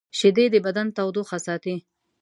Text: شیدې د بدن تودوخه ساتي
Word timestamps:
شیدې 0.17 0.45
د 0.53 0.55
بدن 0.65 0.87
تودوخه 0.97 1.37
ساتي 1.45 1.75